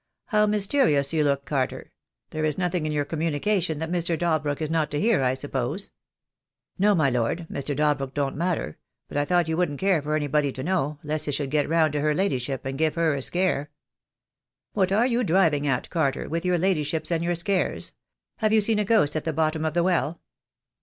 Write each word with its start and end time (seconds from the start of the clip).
How 0.29 0.47
mys 0.47 0.65
terious 0.65 1.13
you 1.13 1.23
look, 1.23 1.45
Carter! 1.45 1.91
There 2.31 2.43
is 2.43 2.57
nothing 2.57 2.87
in 2.87 2.91
your 2.91 3.05
com 3.05 3.19
munication 3.19 3.77
that 3.77 3.91
Mr. 3.91 4.17
Dalbrook 4.17 4.59
is 4.59 4.71
not 4.71 4.89
to 4.89 4.99
hear, 4.99 5.21
I 5.21 5.35
suppose?" 5.35 5.91
"No, 6.79 6.95
my 6.95 7.11
lord, 7.11 7.45
Mr. 7.51 7.75
Dalbrook 7.77 8.15
don't 8.15 8.35
matter; 8.35 8.79
but 9.07 9.15
I 9.15 9.25
thought 9.25 9.47
you 9.47 9.55
wouldn't 9.57 9.79
care 9.79 10.01
for 10.01 10.15
everybody 10.15 10.51
to 10.53 10.63
know, 10.63 10.97
lest 11.03 11.27
it 11.27 11.33
should 11.33 11.51
get 11.51 11.69
round 11.69 11.93
to 11.93 12.01
her 12.01 12.15
ladyship, 12.15 12.65
and 12.65 12.79
give 12.79 12.95
her 12.95 13.13
a 13.13 13.21
scare." 13.21 13.69
"What 14.73 14.91
are 14.91 15.05
you 15.05 15.23
driving 15.23 15.67
at, 15.67 15.91
Carter, 15.91 16.27
with 16.27 16.45
your 16.45 16.57
ladyships 16.57 17.11
and 17.11 17.23
your 17.23 17.35
scares? 17.35 17.93
Have 18.37 18.51
you 18.51 18.59
seen 18.61 18.79
a 18.79 18.85
ghost 18.85 19.15
at 19.15 19.23
the 19.23 19.31
bottom 19.33 19.63
of 19.63 19.75
the 19.75 19.83
well?" 19.83 20.19